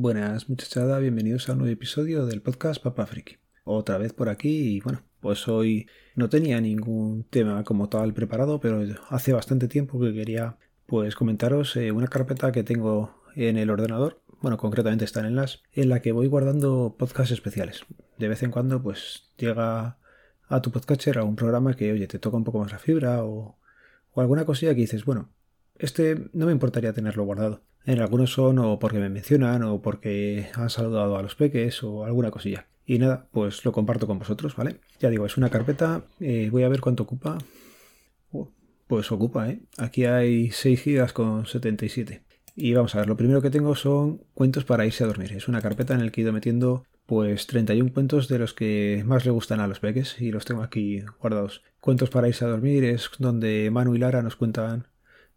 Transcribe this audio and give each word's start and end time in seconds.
Buenas 0.00 0.48
muchachada, 0.48 1.00
bienvenidos 1.00 1.48
a 1.48 1.54
un 1.54 1.58
nuevo 1.58 1.72
episodio 1.72 2.24
del 2.24 2.40
podcast 2.40 2.80
Papa 2.80 3.04
Friki. 3.04 3.38
Otra 3.64 3.98
vez 3.98 4.12
por 4.12 4.28
aquí 4.28 4.76
y 4.76 4.80
bueno, 4.80 5.02
pues 5.18 5.48
hoy 5.48 5.88
no 6.14 6.28
tenía 6.28 6.60
ningún 6.60 7.24
tema 7.24 7.64
como 7.64 7.88
tal 7.88 8.14
preparado, 8.14 8.60
pero 8.60 8.80
hace 9.08 9.32
bastante 9.32 9.66
tiempo 9.66 9.98
que 9.98 10.14
quería 10.14 10.56
pues 10.86 11.16
comentaros 11.16 11.74
eh, 11.74 11.90
una 11.90 12.06
carpeta 12.06 12.52
que 12.52 12.62
tengo 12.62 13.24
en 13.34 13.56
el 13.56 13.70
ordenador, 13.70 14.22
bueno, 14.40 14.56
concretamente 14.56 15.04
está 15.04 15.26
en 15.26 15.34
las, 15.34 15.64
en 15.72 15.88
la 15.88 16.00
que 16.00 16.12
voy 16.12 16.28
guardando 16.28 16.94
podcasts 16.96 17.32
especiales. 17.32 17.84
De 18.18 18.28
vez 18.28 18.44
en 18.44 18.52
cuando 18.52 18.80
pues 18.80 19.32
llega 19.36 19.98
a 20.46 20.62
tu 20.62 20.70
podcatcher 20.70 21.18
a 21.18 21.24
un 21.24 21.34
programa 21.34 21.74
que, 21.74 21.90
oye, 21.90 22.06
te 22.06 22.20
toca 22.20 22.36
un 22.36 22.44
poco 22.44 22.60
más 22.60 22.70
la 22.70 22.78
fibra 22.78 23.24
o, 23.24 23.58
o 24.12 24.20
alguna 24.20 24.44
cosilla 24.44 24.76
que 24.76 24.82
dices, 24.82 25.04
bueno, 25.04 25.32
este 25.76 26.30
no 26.34 26.46
me 26.46 26.52
importaría 26.52 26.92
tenerlo 26.92 27.24
guardado. 27.24 27.64
En 27.84 28.00
algunos 28.00 28.32
son 28.32 28.58
o 28.58 28.78
porque 28.78 28.98
me 28.98 29.08
mencionan 29.08 29.62
o 29.62 29.80
porque 29.80 30.48
han 30.54 30.70
saludado 30.70 31.16
a 31.16 31.22
los 31.22 31.34
peques 31.34 31.82
o 31.82 32.04
alguna 32.04 32.30
cosilla. 32.30 32.66
Y 32.84 32.98
nada, 32.98 33.28
pues 33.32 33.64
lo 33.64 33.72
comparto 33.72 34.06
con 34.06 34.18
vosotros, 34.18 34.56
¿vale? 34.56 34.76
Ya 34.98 35.10
digo, 35.10 35.26
es 35.26 35.36
una 35.36 35.50
carpeta, 35.50 36.04
eh, 36.20 36.48
voy 36.50 36.62
a 36.62 36.68
ver 36.68 36.80
cuánto 36.80 37.02
ocupa. 37.02 37.38
Oh, 38.32 38.50
pues 38.86 39.12
ocupa, 39.12 39.50
¿eh? 39.50 39.60
Aquí 39.76 40.04
hay 40.04 40.50
6 40.50 40.84
GB 40.84 41.12
con 41.12 41.46
77. 41.46 42.22
Y 42.56 42.74
vamos 42.74 42.94
a 42.94 42.98
ver, 42.98 43.08
lo 43.08 43.16
primero 43.16 43.40
que 43.40 43.50
tengo 43.50 43.76
son 43.76 44.22
cuentos 44.34 44.64
para 44.64 44.84
irse 44.84 45.04
a 45.04 45.06
dormir. 45.06 45.32
Es 45.32 45.48
una 45.48 45.60
carpeta 45.62 45.94
en 45.94 46.04
la 46.04 46.10
que 46.10 46.20
he 46.20 46.24
ido 46.24 46.32
metiendo 46.32 46.84
pues 47.06 47.46
31 47.46 47.92
cuentos 47.92 48.28
de 48.28 48.38
los 48.38 48.52
que 48.52 49.02
más 49.06 49.24
le 49.24 49.30
gustan 49.30 49.60
a 49.60 49.66
los 49.66 49.80
peques 49.80 50.20
y 50.20 50.30
los 50.30 50.44
tengo 50.44 50.62
aquí 50.62 51.02
guardados. 51.20 51.62
Cuentos 51.80 52.10
para 52.10 52.28
irse 52.28 52.44
a 52.44 52.48
dormir 52.48 52.84
es 52.84 53.10
donde 53.18 53.70
Manu 53.70 53.94
y 53.94 53.98
Lara 53.98 54.22
nos 54.22 54.36
cuentan 54.36 54.88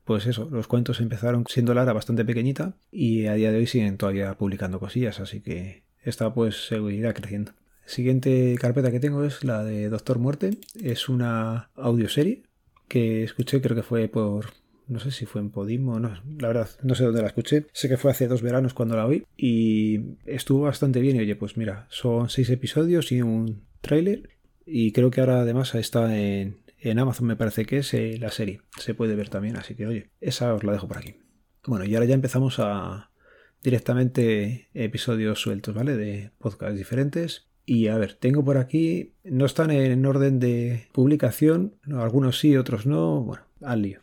pues 0.06 0.26
eso, 0.26 0.50
los 0.52 0.68
cuentos 0.68 1.00
empezaron 1.00 1.46
siendo 1.48 1.74
Lara 1.74 1.94
bastante 1.94 2.26
pequeñita 2.26 2.76
y 2.92 3.28
a 3.28 3.34
día 3.34 3.52
de 3.52 3.60
hoy 3.60 3.68
siguen 3.68 3.98
todavía 3.98 4.34
publicando 4.36 4.80
cosillas, 4.80 5.20
así 5.20 5.42
que 5.42 5.84
esta 6.04 6.34
pues 6.34 6.68
seguirá 6.68 7.14
creciendo. 7.14 7.54
Siguiente 7.86 8.56
carpeta 8.60 8.92
que 8.92 9.00
tengo 9.00 9.24
es 9.24 9.44
la 9.44 9.64
de 9.64 9.90
Doctor 9.90 10.20
Muerte, 10.20 10.58
es 10.82 11.10
una 11.10 11.70
audioserie 11.76 12.44
que 12.88 13.24
escuché, 13.24 13.62
creo 13.62 13.76
que 13.76 13.84
fue 13.84 14.08
por, 14.08 14.48
no 14.88 15.00
sé 15.00 15.12
si 15.12 15.26
fue 15.26 15.42
en 15.42 15.50
Podimo, 15.50 16.00
no, 16.00 16.22
la 16.40 16.48
verdad, 16.48 16.70
no 16.84 16.96
sé 16.96 17.04
dónde 17.06 17.22
la 17.22 17.28
escuché, 17.28 17.68
sé 17.72 17.90
que 17.90 17.98
fue 17.98 18.12
hace 18.12 18.28
dos 18.28 18.42
veranos 18.42 18.74
cuando 18.74 18.96
la 18.96 19.06
oí 19.06 19.26
y 19.38 20.18
estuvo 20.26 20.62
bastante 20.62 21.00
bien 21.00 21.16
y 21.16 21.20
oye, 21.20 21.36
pues 21.36 21.58
mira, 21.58 21.88
son 21.90 22.30
seis 22.30 22.50
episodios 22.50 23.12
y 23.12 23.22
un 23.22 23.64
tráiler 23.82 24.30
y 24.66 24.92
creo 24.92 25.12
que 25.12 25.22
ahora 25.22 25.42
además 25.42 25.76
está 25.76 26.18
en, 26.18 26.58
en 26.82 27.00
Amazon 27.00 27.28
me 27.28 27.36
parece 27.36 27.66
que 27.66 27.78
es 27.78 27.94
eh, 27.94 28.18
la 28.20 28.32
serie. 28.32 28.62
Se 28.78 28.94
puede 28.94 29.16
ver 29.16 29.30
también, 29.30 29.56
así 29.56 29.76
que 29.76 29.88
oye, 29.88 30.10
esa 30.20 30.54
os 30.54 30.64
la 30.64 30.74
dejo 30.74 30.88
por 30.88 30.98
aquí. 30.98 31.16
Bueno, 31.66 31.86
y 31.86 31.94
ahora 31.94 32.08
ya 32.08 32.16
empezamos 32.16 32.60
a 32.60 33.12
directamente 33.62 34.70
episodios 34.74 35.40
sueltos, 35.40 35.76
¿vale? 35.76 35.96
De 35.96 36.32
podcasts 36.40 36.78
diferentes. 36.78 37.48
Y 37.66 37.88
a 37.88 37.98
ver, 37.98 38.16
tengo 38.16 38.44
por 38.44 38.58
aquí, 38.58 39.14
no 39.24 39.46
están 39.46 39.70
en 39.70 40.06
orden 40.06 40.40
de 40.40 40.88
publicación, 40.92 41.76
algunos 41.96 42.40
sí, 42.40 42.58
otros 42.58 42.88
no. 42.88 43.22
Bueno, 43.22 43.44
al 43.62 43.84
lío. 43.84 44.02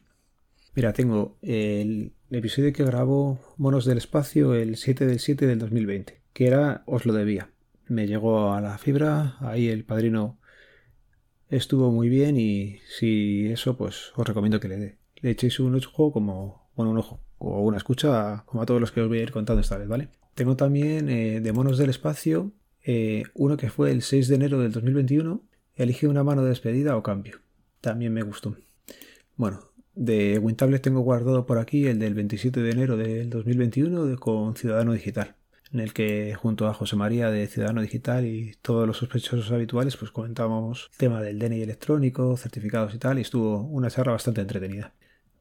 Mira, 0.74 0.92
tengo 0.92 1.36
el 1.42 2.12
episodio 2.30 2.72
que 2.72 2.84
grabó 2.84 3.40
Monos 3.56 3.84
del 3.84 3.98
Espacio 3.98 4.54
el 4.54 4.76
7 4.76 5.06
del 5.06 5.18
7 5.18 5.48
del 5.48 5.58
2020, 5.58 6.20
que 6.32 6.46
era 6.46 6.84
Os 6.86 7.04
lo 7.04 7.12
debía. 7.12 7.50
Me 7.88 8.06
llegó 8.06 8.52
a 8.52 8.60
la 8.60 8.78
fibra, 8.78 9.36
ahí 9.40 9.68
el 9.68 9.84
padrino 9.84 10.38
estuvo 11.50 11.90
muy 11.90 12.08
bien 12.08 12.36
y 12.36 12.78
si 12.88 13.46
eso, 13.46 13.76
pues 13.76 14.12
os 14.16 14.26
recomiendo 14.26 14.60
que 14.60 14.68
le, 14.68 14.98
le 15.16 15.30
echéis 15.30 15.60
un 15.60 15.74
ojo 15.74 16.12
como, 16.12 16.68
bueno, 16.76 16.92
un 16.92 16.98
ojo 16.98 17.20
o 17.38 17.62
una 17.62 17.76
escucha 17.76 18.42
como 18.46 18.62
a 18.62 18.66
todos 18.66 18.80
los 18.80 18.92
que 18.92 19.00
os 19.00 19.08
voy 19.08 19.18
a 19.18 19.22
ir 19.22 19.32
contando 19.32 19.60
esta 19.60 19.78
vez, 19.78 19.88
¿vale? 19.88 20.08
Tengo 20.34 20.56
también 20.56 21.08
eh, 21.08 21.40
de 21.40 21.52
Monos 21.52 21.78
del 21.78 21.90
Espacio, 21.90 22.52
eh, 22.84 23.24
uno 23.34 23.56
que 23.56 23.70
fue 23.70 23.90
el 23.90 24.02
6 24.02 24.28
de 24.28 24.34
enero 24.34 24.60
del 24.60 24.72
2021, 24.72 25.42
elige 25.76 26.08
una 26.08 26.24
mano 26.24 26.42
de 26.42 26.50
despedida 26.50 26.96
o 26.96 27.02
cambio. 27.02 27.40
También 27.80 28.12
me 28.12 28.22
gustó. 28.22 28.56
Bueno, 29.36 29.70
de 29.94 30.38
Wintable 30.38 30.78
tengo 30.80 31.00
guardado 31.00 31.46
por 31.46 31.58
aquí 31.58 31.86
el 31.86 31.98
del 31.98 32.14
27 32.14 32.60
de 32.60 32.70
enero 32.70 32.96
del 32.96 33.30
2021 33.30 34.06
de, 34.06 34.16
con 34.16 34.54
Ciudadano 34.56 34.92
Digital 34.92 35.36
en 35.72 35.80
el 35.80 35.92
que 35.92 36.34
junto 36.34 36.66
a 36.66 36.74
José 36.74 36.96
María 36.96 37.30
de 37.30 37.46
Ciudadano 37.46 37.82
Digital 37.82 38.26
y 38.26 38.54
todos 38.62 38.86
los 38.86 38.98
sospechosos 38.98 39.50
habituales 39.52 39.96
pues 39.96 40.10
comentamos 40.10 40.88
el 40.92 40.98
tema 40.98 41.20
del 41.20 41.38
DNI 41.38 41.62
electrónico, 41.62 42.36
certificados 42.36 42.94
y 42.94 42.98
tal 42.98 43.18
y 43.18 43.22
estuvo 43.22 43.60
una 43.62 43.90
charla 43.90 44.12
bastante 44.12 44.40
entretenida. 44.40 44.94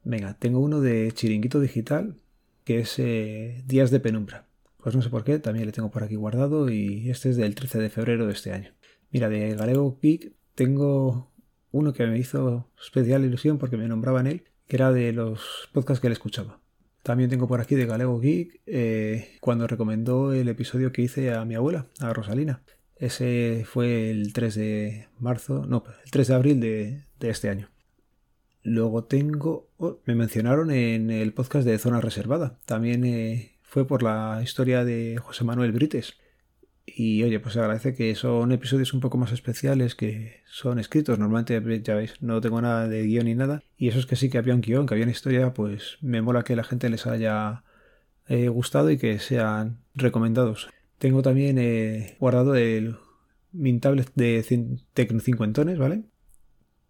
Venga, 0.04 0.34
tengo 0.38 0.60
uno 0.60 0.80
de 0.80 1.12
Chiringuito 1.12 1.60
Digital 1.60 2.16
que 2.64 2.80
es 2.80 2.98
eh, 2.98 3.62
Días 3.66 3.90
de 3.90 4.00
Penumbra. 4.00 4.46
Pues 4.76 4.94
no 4.94 5.02
sé 5.02 5.10
por 5.10 5.24
qué, 5.24 5.38
también 5.38 5.66
le 5.66 5.72
tengo 5.72 5.90
por 5.90 6.04
aquí 6.04 6.16
guardado 6.16 6.70
y 6.70 7.10
este 7.10 7.30
es 7.30 7.36
del 7.36 7.54
13 7.54 7.78
de 7.78 7.90
febrero 7.90 8.26
de 8.26 8.32
este 8.32 8.52
año. 8.52 8.72
Mira, 9.10 9.28
de 9.28 9.54
Galego 9.54 9.98
Geek 10.00 10.32
tengo 10.54 11.32
uno 11.70 11.92
que 11.92 12.06
me 12.06 12.18
hizo 12.18 12.70
especial 12.80 13.24
ilusión 13.24 13.58
porque 13.58 13.76
me 13.76 13.88
nombraba 13.88 14.20
en 14.20 14.26
él, 14.26 14.44
que 14.66 14.76
era 14.76 14.92
de 14.92 15.12
los 15.12 15.68
podcasts 15.72 16.00
que 16.00 16.08
él 16.08 16.12
escuchaba. 16.12 16.60
También 17.08 17.30
tengo 17.30 17.48
por 17.48 17.62
aquí 17.62 17.74
de 17.74 17.86
Galego 17.86 18.20
Geek 18.20 18.60
eh, 18.66 19.38
cuando 19.40 19.66
recomendó 19.66 20.34
el 20.34 20.46
episodio 20.46 20.92
que 20.92 21.00
hice 21.00 21.32
a 21.32 21.46
mi 21.46 21.54
abuela, 21.54 21.86
a 22.00 22.12
Rosalina. 22.12 22.60
Ese 22.96 23.64
fue 23.66 24.10
el 24.10 24.34
3 24.34 24.54
de 24.54 25.08
marzo, 25.18 25.64
no, 25.66 25.84
el 26.04 26.10
3 26.10 26.28
de 26.28 26.34
abril 26.34 26.60
de, 26.60 27.00
este 27.20 27.48
año. 27.48 27.70
Luego 28.62 29.04
tengo, 29.04 29.70
oh, 29.78 30.00
me 30.04 30.14
mencionaron 30.16 30.70
en 30.70 31.10
el 31.10 31.32
podcast 31.32 31.66
de 31.66 31.78
Zona 31.78 32.02
Reservada. 32.02 32.58
También 32.66 33.06
eh, 33.06 33.56
fue 33.62 33.86
por 33.86 34.02
la 34.02 34.42
historia 34.44 34.84
de 34.84 35.16
José 35.16 35.44
Manuel 35.44 35.72
Brites. 35.72 36.18
Y 36.96 37.22
oye, 37.22 37.40
pues 37.40 37.56
agradece 37.56 37.94
que 37.94 38.14
son 38.14 38.52
episodios 38.52 38.94
un 38.94 39.00
poco 39.00 39.18
más 39.18 39.32
especiales 39.32 39.94
que 39.94 40.42
son 40.46 40.78
escritos. 40.78 41.18
Normalmente, 41.18 41.60
ya 41.82 41.94
veis, 41.94 42.14
no 42.20 42.40
tengo 42.40 42.60
nada 42.60 42.88
de 42.88 43.04
guion 43.04 43.26
ni 43.26 43.34
nada. 43.34 43.62
Y 43.76 43.88
eso 43.88 43.98
es 43.98 44.06
que 44.06 44.16
sí 44.16 44.30
que 44.30 44.38
había 44.38 44.54
un 44.54 44.60
guion, 44.60 44.86
que 44.86 44.94
había 44.94 45.04
una 45.04 45.12
historia, 45.12 45.52
pues 45.54 45.98
me 46.00 46.22
mola 46.22 46.44
que 46.44 46.56
la 46.56 46.64
gente 46.64 46.88
les 46.88 47.06
haya 47.06 47.64
eh, 48.28 48.48
gustado 48.48 48.90
y 48.90 48.98
que 48.98 49.18
sean 49.18 49.78
recomendados. 49.94 50.68
Tengo 50.98 51.22
también 51.22 51.58
eh, 51.58 52.16
guardado 52.20 52.54
el 52.54 52.96
min 53.52 53.80
tablet 53.80 54.10
de 54.14 54.44
Tecno 54.94 55.20
Cincuentones, 55.20 55.78
¿vale? 55.78 56.02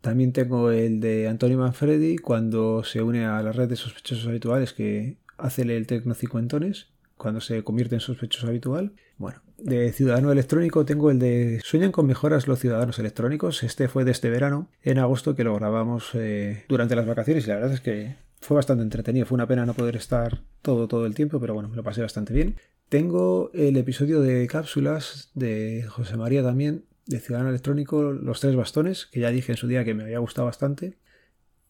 También 0.00 0.32
tengo 0.32 0.70
el 0.70 1.00
de 1.00 1.28
Antonio 1.28 1.58
Manfredi 1.58 2.18
cuando 2.18 2.84
se 2.84 3.02
une 3.02 3.24
a 3.26 3.42
la 3.42 3.52
red 3.52 3.68
de 3.68 3.76
sospechosos 3.76 4.26
habituales 4.26 4.72
que 4.72 5.18
hace 5.36 5.62
el 5.62 5.86
Tecno 5.86 6.14
Cincuentones 6.14 6.88
cuando 7.18 7.40
se 7.40 7.62
convierte 7.62 7.96
en 7.96 8.00
sospechoso 8.00 8.46
habitual. 8.46 8.92
Bueno, 9.18 9.42
de 9.58 9.92
ciudadano 9.92 10.32
electrónico 10.32 10.84
tengo 10.84 11.10
el 11.10 11.18
de 11.18 11.60
Sueñan 11.64 11.92
con 11.92 12.06
mejoras 12.06 12.46
los 12.46 12.60
ciudadanos 12.60 12.98
electrónicos. 12.98 13.62
Este 13.62 13.88
fue 13.88 14.04
de 14.04 14.12
este 14.12 14.30
verano, 14.30 14.68
en 14.82 14.98
agosto, 14.98 15.34
que 15.34 15.44
lo 15.44 15.54
grabamos 15.56 16.10
eh, 16.14 16.64
durante 16.68 16.96
las 16.96 17.06
vacaciones 17.06 17.44
y 17.44 17.48
la 17.48 17.56
verdad 17.56 17.72
es 17.72 17.80
que 17.80 18.16
fue 18.40 18.54
bastante 18.54 18.82
entretenido. 18.82 19.26
Fue 19.26 19.34
una 19.34 19.48
pena 19.48 19.66
no 19.66 19.74
poder 19.74 19.96
estar 19.96 20.40
todo, 20.62 20.88
todo 20.88 21.04
el 21.06 21.14
tiempo, 21.14 21.40
pero 21.40 21.54
bueno, 21.54 21.68
me 21.68 21.76
lo 21.76 21.82
pasé 21.82 22.00
bastante 22.00 22.32
bien. 22.32 22.56
Tengo 22.88 23.50
el 23.52 23.76
episodio 23.76 24.20
de 24.22 24.46
cápsulas 24.46 25.30
de 25.34 25.84
José 25.88 26.16
María 26.16 26.42
también, 26.42 26.84
de 27.06 27.20
Ciudadano 27.20 27.50
Electrónico, 27.50 28.12
Los 28.12 28.40
Tres 28.40 28.54
Bastones, 28.54 29.06
que 29.06 29.20
ya 29.20 29.30
dije 29.30 29.52
en 29.52 29.58
su 29.58 29.66
día 29.66 29.84
que 29.84 29.94
me 29.94 30.04
había 30.04 30.20
gustado 30.20 30.46
bastante. 30.46 30.96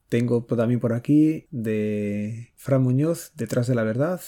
Tengo 0.08 0.44
también 0.44 0.80
por 0.80 0.92
aquí 0.92 1.46
de 1.50 2.52
Fran 2.56 2.82
Muñoz, 2.82 3.32
Detrás 3.34 3.66
de 3.66 3.74
la 3.74 3.82
Verdad, 3.82 4.20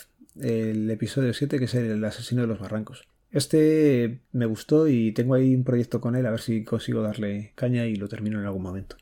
el 0.43 0.91
episodio 0.91 1.33
7, 1.33 1.59
que 1.59 1.65
es 1.65 1.75
el 1.75 2.05
asesino 2.05 2.43
de 2.43 2.49
los 2.49 2.59
barrancos. 2.59 3.07
Este 3.33 4.21
me 4.33 4.47
gustó 4.47 4.89
y 4.89 5.13
tengo 5.13 5.35
ahí 5.35 5.55
un 5.55 5.65
proyecto 5.65 6.01
con 6.01 6.17
él, 6.17 6.27
a 6.27 6.31
ver 6.31 6.41
si 6.41 6.65
consigo 6.65 7.03
darle 7.03 7.53
caña 7.55 7.87
y 7.87 7.95
lo 7.95 8.09
termino 8.09 8.41
en 8.41 8.47
algún 8.47 8.63
momento. 8.63 8.97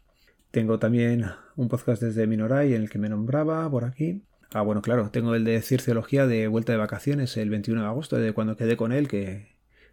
Tengo 0.51 0.79
también 0.79 1.27
un 1.57 1.69
podcast 1.69 2.03
desde 2.03 2.27
Minoray 2.27 2.75
en 2.75 2.83
el 2.83 2.91
que 2.91 2.99
me 2.99 3.09
nombraba 3.09 3.71
por 3.71 3.85
aquí. 3.85 4.23
Ah, 4.53 4.63
bueno, 4.63 4.81
claro, 4.81 5.11
tengo 5.11 5.35
el 5.35 5.45
de 5.45 5.61
Circeología 5.61 6.27
de 6.27 6.47
vuelta 6.49 6.73
de 6.73 6.79
vacaciones 6.79 7.37
el 7.37 7.51
21 7.51 7.83
de 7.83 7.87
agosto, 7.87 8.17
de 8.17 8.33
cuando 8.33 8.57
quedé 8.57 8.77
con 8.77 8.93
él, 8.93 9.09
que, 9.09 9.49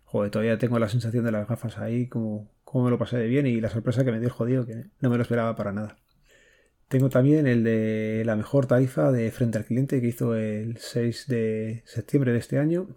joder, 0.06 0.32
todavía 0.32 0.58
tengo 0.58 0.80
la 0.80 0.88
sensación 0.88 1.26
de 1.26 1.32
las 1.32 1.48
gafas 1.48 1.78
ahí, 1.78 2.08
como, 2.08 2.50
me 2.74 2.90
lo 2.90 2.98
pasé 2.98 3.18
de 3.18 3.28
bien 3.28 3.48
y 3.48 3.60
la 3.60 3.70
sorpresa 3.70 4.06
que 4.06 4.12
me 4.12 4.20
dio 4.20 4.28
el 4.28 4.34
jodido, 4.34 4.66
que 4.66 4.86
no 5.02 5.10
me 5.10 5.18
lo 5.18 5.24
esperaba 5.24 5.56
para 5.56 5.74
nada. 5.74 5.98
Tengo 6.88 7.10
también 7.10 7.48
el 7.48 7.64
de 7.64 8.24
la 8.26 8.36
mejor 8.36 8.68
tarifa 8.68 9.12
de 9.12 9.32
frente 9.32 9.58
al 9.58 9.66
cliente 9.66 10.02
que 10.02 10.08
hizo 10.08 10.36
el 10.36 10.78
6 10.78 11.28
de 11.28 11.84
septiembre 11.86 12.32
de 12.32 12.38
este 12.38 12.60
año. 12.60 12.88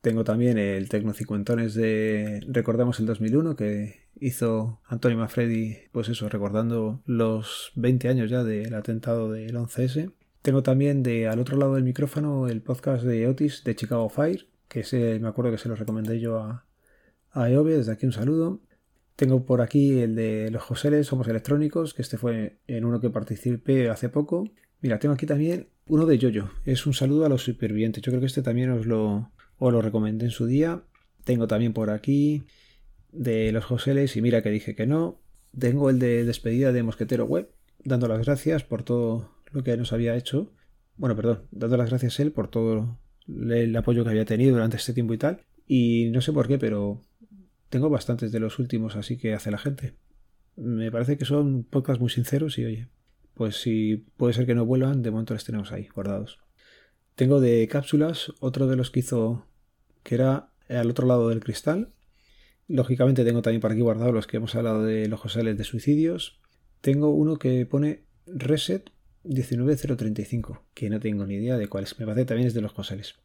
Tengo 0.00 0.24
también 0.24 0.58
el 0.58 0.88
Tecno 0.88 1.12
Cincuentones 1.12 1.74
de 1.74 2.40
Recordamos 2.48 2.98
el 3.00 3.06
2001 3.06 3.54
que 3.54 4.08
hizo 4.18 4.80
Antonio 4.86 5.18
Manfredi, 5.18 5.76
pues 5.92 6.08
eso, 6.08 6.28
recordando 6.28 7.02
los 7.06 7.72
20 7.76 8.08
años 8.08 8.30
ya 8.30 8.42
del 8.42 8.74
atentado 8.74 9.30
del 9.30 9.56
11S. 9.56 10.12
Tengo 10.42 10.62
también 10.62 11.02
de 11.02 11.28
al 11.28 11.38
otro 11.38 11.58
lado 11.58 11.74
del 11.74 11.84
micrófono 11.84 12.48
el 12.48 12.62
podcast 12.62 13.04
de 13.04 13.28
Otis 13.28 13.62
de 13.62 13.76
Chicago 13.76 14.08
Fire, 14.08 14.48
que 14.68 15.18
me 15.20 15.28
acuerdo 15.28 15.50
que 15.50 15.58
se 15.58 15.68
lo 15.68 15.76
recomendé 15.76 16.18
yo 16.18 16.38
a, 16.38 16.64
a 17.32 17.48
desde 17.48 17.92
aquí 17.92 18.06
un 18.06 18.12
saludo. 18.12 18.60
Tengo 19.20 19.44
por 19.44 19.60
aquí 19.60 19.98
el 19.98 20.14
de 20.14 20.50
los 20.50 20.62
Joseles, 20.62 21.08
Somos 21.08 21.28
Electrónicos, 21.28 21.92
que 21.92 22.00
este 22.00 22.16
fue 22.16 22.56
en 22.66 22.86
uno 22.86 23.02
que 23.02 23.10
participé 23.10 23.90
hace 23.90 24.08
poco. 24.08 24.48
Mira, 24.80 24.98
tengo 24.98 25.12
aquí 25.12 25.26
también 25.26 25.68
uno 25.84 26.06
de 26.06 26.16
Yoyo. 26.16 26.48
Es 26.64 26.86
un 26.86 26.94
saludo 26.94 27.26
a 27.26 27.28
los 27.28 27.44
supervivientes. 27.44 28.02
Yo 28.02 28.12
creo 28.12 28.20
que 28.20 28.28
este 28.28 28.40
también 28.40 28.70
os 28.70 28.86
lo, 28.86 29.30
os 29.58 29.72
lo 29.74 29.82
recomendé 29.82 30.24
en 30.24 30.30
su 30.30 30.46
día. 30.46 30.84
Tengo 31.22 31.46
también 31.46 31.74
por 31.74 31.90
aquí 31.90 32.44
de 33.12 33.52
los 33.52 33.66
Joseles 33.66 34.16
y 34.16 34.22
mira 34.22 34.42
que 34.42 34.48
dije 34.48 34.74
que 34.74 34.86
no. 34.86 35.20
Tengo 35.58 35.90
el 35.90 35.98
de 35.98 36.24
despedida 36.24 36.72
de 36.72 36.82
Mosquetero 36.82 37.26
Web, 37.26 37.50
dando 37.84 38.08
las 38.08 38.24
gracias 38.24 38.64
por 38.64 38.84
todo 38.84 39.34
lo 39.52 39.62
que 39.62 39.76
nos 39.76 39.92
había 39.92 40.16
hecho. 40.16 40.50
Bueno, 40.96 41.14
perdón, 41.14 41.42
dando 41.50 41.76
las 41.76 41.90
gracias 41.90 42.18
a 42.18 42.22
él 42.22 42.32
por 42.32 42.48
todo 42.48 42.98
el 43.28 43.76
apoyo 43.76 44.02
que 44.02 44.08
había 44.08 44.24
tenido 44.24 44.52
durante 44.52 44.78
este 44.78 44.94
tiempo 44.94 45.12
y 45.12 45.18
tal. 45.18 45.42
Y 45.66 46.08
no 46.10 46.22
sé 46.22 46.32
por 46.32 46.48
qué, 46.48 46.56
pero 46.56 47.02
tengo 47.70 47.88
bastantes 47.88 48.32
de 48.32 48.40
los 48.40 48.58
últimos 48.58 48.96
así 48.96 49.16
que 49.16 49.32
hace 49.32 49.50
la 49.50 49.58
gente. 49.58 49.94
Me 50.56 50.90
parece 50.90 51.16
que 51.16 51.24
son 51.24 51.64
podcasts 51.64 52.00
muy 52.00 52.10
sinceros 52.10 52.58
y 52.58 52.64
oye, 52.66 52.88
pues 53.34 53.56
si 53.56 54.04
puede 54.16 54.34
ser 54.34 54.44
que 54.44 54.54
no 54.54 54.66
vuelvan, 54.66 55.02
de 55.02 55.10
momento 55.10 55.32
los 55.32 55.44
tenemos 55.44 55.72
ahí 55.72 55.88
guardados. 55.94 56.40
Tengo 57.14 57.40
de 57.40 57.66
cápsulas 57.68 58.32
otro 58.40 58.66
de 58.66 58.76
los 58.76 58.90
que 58.90 59.00
hizo 59.00 59.46
que 60.02 60.16
era 60.16 60.50
al 60.68 60.90
otro 60.90 61.06
lado 61.06 61.28
del 61.28 61.40
cristal. 61.40 61.92
Lógicamente 62.68 63.24
tengo 63.24 63.42
también 63.42 63.60
por 63.60 63.72
aquí 63.72 63.80
guardados 63.80 64.14
los 64.14 64.26
que 64.26 64.36
hemos 64.36 64.54
hablado 64.54 64.84
de 64.84 65.08
los 65.08 65.20
Joseles 65.20 65.56
de 65.56 65.64
suicidios. 65.64 66.40
Tengo 66.80 67.10
uno 67.10 67.36
que 67.38 67.66
pone 67.66 68.04
Reset 68.26 68.90
19035, 69.24 70.64
que 70.74 70.88
no 70.88 71.00
tengo 71.00 71.26
ni 71.26 71.34
idea 71.34 71.56
de 71.56 71.68
cuál 71.68 71.84
es. 71.84 71.98
Me 71.98 72.06
parece 72.06 72.26
también 72.26 72.48
es 72.48 72.54
de 72.54 72.62
los 72.62 72.72
Joseles. 72.72 73.16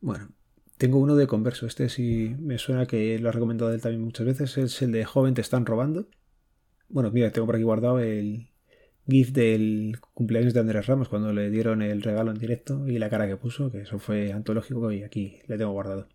Bueno, 0.00 0.30
tengo 0.78 0.98
uno 0.98 1.16
de 1.16 1.26
converso. 1.26 1.66
Este 1.66 1.88
sí 1.88 2.34
me 2.38 2.58
suena 2.58 2.86
que 2.86 3.18
lo 3.18 3.28
ha 3.28 3.32
recomendado 3.32 3.72
él 3.72 3.80
también 3.80 4.02
muchas 4.02 4.26
veces. 4.26 4.56
Es 4.56 4.82
el 4.82 4.92
de 4.92 5.04
Joven 5.04 5.34
te 5.34 5.40
están 5.40 5.66
robando. 5.66 6.08
Bueno, 6.88 7.10
mira, 7.10 7.30
tengo 7.30 7.46
por 7.46 7.56
aquí 7.56 7.64
guardado 7.64 7.98
el 8.00 8.48
GIF 9.06 9.32
del 9.32 9.98
cumpleaños 10.14 10.54
de 10.54 10.60
Andrés 10.60 10.86
Ramos 10.86 11.08
cuando 11.08 11.32
le 11.32 11.50
dieron 11.50 11.82
el 11.82 12.02
regalo 12.02 12.30
en 12.30 12.38
directo 12.38 12.86
y 12.88 12.98
la 12.98 13.10
cara 13.10 13.26
que 13.26 13.36
puso, 13.36 13.70
que 13.70 13.82
eso 13.82 13.98
fue 13.98 14.32
antológico 14.32 14.90
y 14.92 15.02
aquí 15.02 15.40
le 15.46 15.58
tengo 15.58 15.72
guardado. 15.72 16.08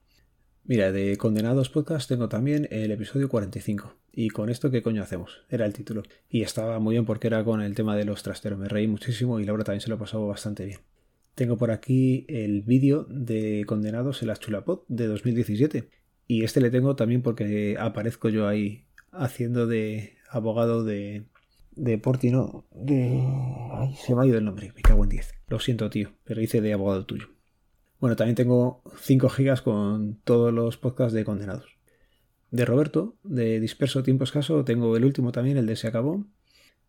Mira, 0.66 0.92
de 0.92 1.18
Condenados 1.18 1.70
Podcast 1.70 2.08
tengo 2.08 2.30
también 2.30 2.68
el 2.72 2.92
episodio 2.92 3.28
45. 3.28 3.96
¿Y 4.14 4.30
con 4.30 4.50
esto 4.50 4.72
qué 4.72 4.82
coño 4.82 5.04
hacemos? 5.04 5.44
Era 5.50 5.66
el 5.66 5.74
título. 5.74 6.04
Y 6.30 6.44
estaba 6.44 6.80
muy 6.80 6.94
bien 6.94 7.06
porque 7.06 7.28
era 7.28 7.44
con 7.44 7.62
el 7.62 7.76
tema 7.76 7.98
de 7.98 8.06
los 8.06 8.24
trasteros. 8.24 8.58
Me 8.58 8.70
reí 8.70 8.88
muchísimo 8.88 9.40
y 9.40 9.46
Laura 9.46 9.66
también 9.66 9.82
se 9.82 9.90
lo 9.90 9.98
pasó 9.98 10.26
bastante 10.26 10.66
bien. 10.66 10.80
Tengo 11.36 11.58
por 11.58 11.72
aquí 11.72 12.26
el 12.30 12.62
vídeo 12.62 13.06
de 13.10 13.64
Condenados 13.66 14.22
en 14.22 14.28
la 14.28 14.36
Chulapod 14.36 14.82
de 14.88 15.08
2017. 15.08 15.90
Y 16.28 16.44
este 16.44 16.62
le 16.62 16.70
tengo 16.70 16.96
también 16.96 17.22
porque 17.22 17.76
aparezco 17.80 18.30
yo 18.30 18.48
ahí 18.48 18.86
haciendo 19.12 19.66
de 19.66 20.18
abogado 20.30 20.84
de, 20.84 21.26
de 21.72 21.98
Portino. 21.98 22.66
De... 22.72 23.20
Ay, 23.72 23.96
se 23.96 24.16
me 24.16 24.22
ha 24.22 24.26
ido 24.28 24.38
el 24.38 24.46
nombre, 24.46 24.74
me 24.76 24.82
cago 24.82 25.04
en 25.04 25.10
10. 25.10 25.34
Lo 25.48 25.60
siento, 25.60 25.90
tío, 25.90 26.14
pero 26.24 26.42
hice 26.42 26.62
de 26.62 26.74
abogado 26.74 27.06
tuyo. 27.06 27.30
Bueno, 28.00 28.16
también 28.16 28.36
tengo 28.36 28.84
5 29.02 29.30
gigas 29.30 29.62
con 29.62 30.20
todos 30.24 30.54
los 30.54 30.78
podcasts 30.78 31.14
de 31.14 31.26
condenados. 31.26 31.78
De 32.52 32.66
Roberto, 32.66 33.16
de 33.24 33.60
Disperso 33.60 34.04
Tiempo 34.04 34.24
Escaso, 34.24 34.64
tengo 34.64 34.96
el 34.96 35.06
último 35.06 35.32
también, 35.32 35.58
el 35.58 35.66
de 35.66 35.76
Se 35.76 35.88
Acabó. 35.88 36.26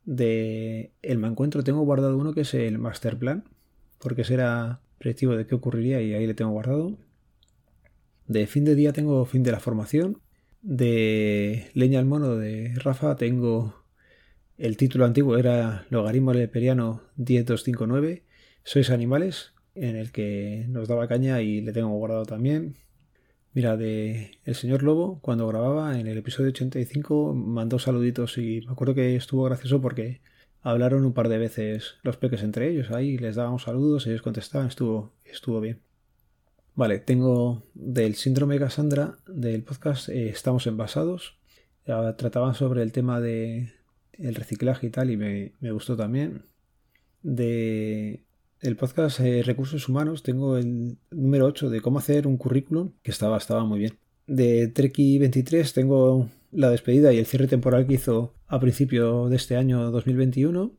De 0.04 0.92
El 1.00 1.18
Me 1.18 1.28
Encuentro 1.28 1.64
tengo 1.64 1.80
guardado 1.80 2.18
uno 2.18 2.34
que 2.34 2.42
es 2.42 2.52
el 2.52 2.78
Master 2.78 3.18
Plan, 3.18 3.44
porque 4.04 4.22
será 4.22 4.80
predictivo 4.98 5.34
de 5.34 5.46
qué 5.46 5.54
ocurriría 5.54 6.00
y 6.02 6.12
ahí 6.14 6.26
le 6.26 6.34
tengo 6.34 6.52
guardado. 6.52 6.96
De 8.28 8.46
Fin 8.46 8.64
de 8.64 8.74
Día 8.74 8.92
tengo 8.92 9.24
Fin 9.24 9.42
de 9.42 9.50
la 9.50 9.60
Formación. 9.60 10.20
De 10.62 11.70
Leña 11.74 11.98
al 11.98 12.04
Mono 12.04 12.36
de 12.36 12.72
Rafa 12.76 13.16
tengo 13.16 13.82
el 14.56 14.76
título 14.76 15.04
antiguo, 15.06 15.36
era 15.36 15.86
Logaritmo 15.90 16.32
Leperiano 16.32 17.02
10259. 17.16 18.22
Sois 18.62 18.90
animales, 18.90 19.52
en 19.74 19.96
el 19.96 20.12
que 20.12 20.66
nos 20.68 20.86
daba 20.86 21.08
caña 21.08 21.40
y 21.40 21.60
le 21.62 21.72
tengo 21.72 21.88
guardado 21.88 22.24
también. 22.24 22.76
Mira, 23.54 23.76
de 23.76 24.32
El 24.44 24.54
Señor 24.54 24.82
Lobo, 24.82 25.18
cuando 25.22 25.48
grababa 25.48 25.98
en 25.98 26.06
el 26.08 26.18
episodio 26.18 26.50
85, 26.50 27.34
mandó 27.34 27.78
saluditos 27.78 28.36
y 28.36 28.62
me 28.66 28.72
acuerdo 28.72 28.94
que 28.94 29.16
estuvo 29.16 29.44
gracioso 29.44 29.80
porque 29.80 30.20
hablaron 30.64 31.04
un 31.04 31.12
par 31.12 31.28
de 31.28 31.38
veces 31.38 31.96
los 32.02 32.16
peques 32.16 32.42
entre 32.42 32.68
ellos. 32.68 32.90
Ahí 32.90 33.18
les 33.18 33.36
dábamos 33.36 33.62
saludos, 33.62 34.06
ellos 34.06 34.22
contestaban, 34.22 34.66
estuvo, 34.66 35.12
estuvo 35.24 35.60
bien. 35.60 35.78
Vale, 36.74 36.98
tengo 36.98 37.62
del 37.74 38.16
síndrome 38.16 38.58
Cassandra 38.58 39.18
del 39.28 39.62
podcast 39.62 40.08
eh, 40.08 40.30
Estamos 40.30 40.66
envasados. 40.66 41.36
Trataban 41.84 42.54
sobre 42.54 42.82
el 42.82 42.92
tema 42.92 43.20
de 43.20 43.74
el 44.14 44.34
reciclaje 44.34 44.86
y 44.86 44.90
tal 44.90 45.10
y 45.10 45.16
me, 45.18 45.52
me 45.60 45.70
gustó 45.70 45.96
también. 45.96 46.42
De 47.22 48.22
el 48.60 48.76
podcast 48.76 49.20
eh, 49.20 49.42
Recursos 49.42 49.86
Humanos 49.88 50.22
tengo 50.22 50.56
el 50.56 50.96
número 51.10 51.44
8 51.44 51.68
de 51.68 51.82
cómo 51.82 51.98
hacer 51.98 52.26
un 52.26 52.38
currículum, 52.38 52.92
que 53.02 53.10
estaba, 53.10 53.36
estaba 53.36 53.64
muy 53.64 53.80
bien. 53.80 53.98
De 54.26 54.68
Treki 54.68 55.18
23 55.18 55.74
tengo 55.74 56.30
la 56.50 56.70
despedida 56.70 57.12
y 57.12 57.18
el 57.18 57.26
cierre 57.26 57.48
temporal 57.48 57.86
que 57.86 57.94
hizo 57.94 58.32
a 58.54 58.60
principio 58.60 59.28
de 59.28 59.34
este 59.34 59.56
año 59.56 59.90
2021. 59.90 60.72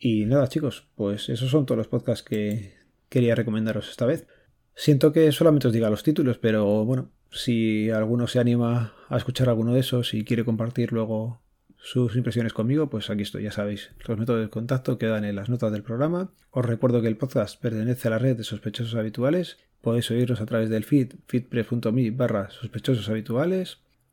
Y 0.00 0.24
nada, 0.26 0.48
chicos, 0.48 0.88
pues 0.96 1.28
esos 1.28 1.50
son 1.50 1.66
todos 1.66 1.78
los 1.78 1.86
podcasts 1.86 2.24
que 2.24 2.74
quería 3.08 3.36
recomendaros 3.36 3.88
esta 3.90 4.06
vez. 4.06 4.26
Siento 4.74 5.12
que 5.12 5.30
solamente 5.30 5.68
os 5.68 5.72
diga 5.72 5.88
los 5.88 6.02
títulos, 6.02 6.38
pero 6.38 6.84
bueno, 6.84 7.12
si 7.30 7.90
alguno 7.90 8.26
se 8.26 8.40
anima 8.40 8.94
a 9.08 9.16
escuchar 9.16 9.48
alguno 9.48 9.72
de 9.72 9.80
esos 9.80 10.14
y 10.14 10.24
quiere 10.24 10.44
compartir 10.44 10.92
luego 10.92 11.40
sus 11.76 12.16
impresiones 12.16 12.52
conmigo, 12.52 12.90
pues 12.90 13.08
aquí 13.08 13.22
estoy, 13.22 13.44
ya 13.44 13.52
sabéis. 13.52 13.92
Los 14.08 14.18
métodos 14.18 14.40
de 14.40 14.50
contacto 14.50 14.98
quedan 14.98 15.24
en 15.24 15.36
las 15.36 15.48
notas 15.48 15.70
del 15.70 15.84
programa. 15.84 16.32
Os 16.50 16.66
recuerdo 16.66 17.02
que 17.02 17.08
el 17.08 17.16
podcast 17.16 17.60
pertenece 17.60 18.08
a 18.08 18.12
la 18.12 18.18
red 18.18 18.36
de 18.36 18.42
sospechosos 18.42 18.96
habituales. 18.96 19.58
Podéis 19.80 20.10
oírnos 20.10 20.40
a 20.40 20.46
través 20.46 20.70
del 20.70 20.82
feed, 20.82 21.12
feedpress.me 21.28 22.10
barra 22.10 22.50
sospechosos 22.50 23.08
habituales. 23.08 23.78